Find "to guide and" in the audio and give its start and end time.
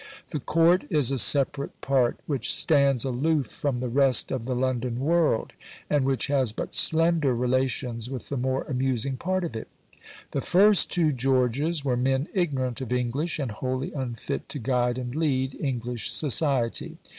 14.49-15.13